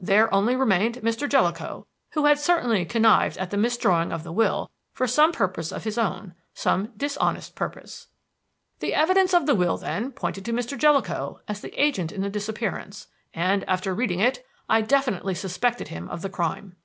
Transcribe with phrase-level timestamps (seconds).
[0.00, 1.28] There only remained Mr.
[1.28, 5.82] Jellicoe, who had certainly connived at the misdrawing of the will for some purpose of
[5.82, 8.06] his own some dishonest purpose.
[8.78, 10.78] "The evidence of the will, then, pointed to Mr.
[10.78, 16.08] Jellicoe as the agent in the disappearance, and, after reading it, I definitely suspected him
[16.10, 16.76] of the crime.